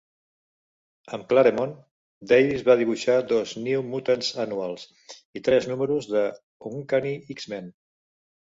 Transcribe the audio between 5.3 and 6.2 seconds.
i tres números